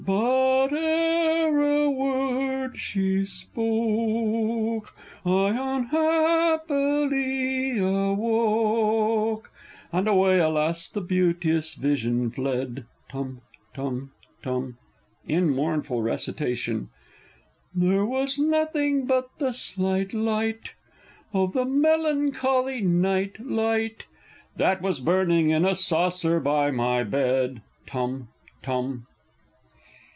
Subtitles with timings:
[0.07, 4.91] _)But ere a word she spoke,
[5.23, 9.51] I unhappily awoke!
[9.91, 10.89] And away, alas!
[10.89, 12.85] the beauteous vision fled!
[13.09, 13.41] (Tum
[13.75, 14.11] tum
[14.41, 14.77] tum!)
[15.27, 16.89] (In mournful recitation)
[17.75, 20.71] There was nothing but the slight light
[21.31, 24.05] Of the melancholy night light
[24.55, 27.61] That was burning in a saucer by my bed!
[27.85, 28.29] (Tum
[28.63, 29.05] tum!)